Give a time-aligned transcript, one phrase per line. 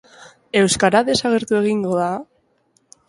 [0.61, 2.09] Euskara desagertu egingo da?